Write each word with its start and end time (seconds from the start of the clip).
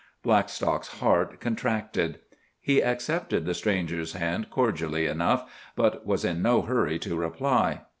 Blackstock's 0.23 0.97
heart 0.99 1.39
contracted. 1.39 2.17
He 2.59 2.81
accepted 2.83 3.45
the 3.45 3.53
stranger's 3.53 4.13
hand 4.13 4.49
cordially 4.49 5.05
enough, 5.05 5.47
but 5.75 6.07
was 6.07 6.25
in 6.25 6.41
no 6.41 6.63
hurry 6.63 6.97
to 6.97 7.15
reply. 7.15 7.81